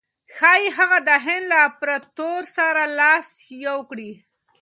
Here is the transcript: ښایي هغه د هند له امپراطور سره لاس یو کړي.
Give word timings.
ښایي 0.35 0.67
هغه 0.77 0.97
د 1.07 1.09
هند 1.25 1.45
له 1.51 1.57
امپراطور 1.67 2.41
سره 2.57 2.81
لاس 2.99 3.29
یو 3.65 3.79
کړي. 3.89 4.11